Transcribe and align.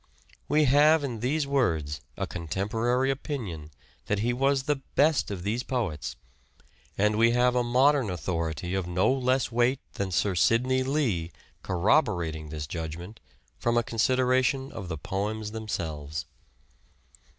We 0.49 0.63
have 0.63 1.03
in 1.03 1.19
these 1.19 1.45
words 1.45 2.01
a 2.17 2.25
contemporary 2.25 3.11
opinion 3.11 3.69
that 4.07 4.17
he 4.17 4.33
was 4.33 4.63
the 4.63 4.77
best 4.95 5.29
of 5.29 5.43
these 5.43 5.61
poets, 5.61 6.15
and 6.97 7.17
we 7.19 7.33
have 7.33 7.53
a 7.53 7.63
modern 7.63 8.09
authority 8.09 8.73
of 8.73 8.87
no 8.87 9.13
less 9.13 9.51
weight 9.51 9.79
than 9.93 10.09
Sir 10.09 10.33
Sidney 10.33 10.81
Lee 10.81 11.31
corroborating 11.61 12.49
this 12.49 12.65
judgment 12.65 13.19
from 13.59 13.77
a 13.77 13.83
consideration 13.83 14.71
of 14.71 14.87
the 14.87 14.97
poems 14.97 15.51
themselves. 15.51 16.25